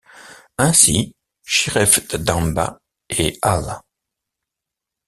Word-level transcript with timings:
Ainsi, 0.57 1.15
Shirevdamba 1.43 2.79
et 3.07 3.37
al. 3.43 3.81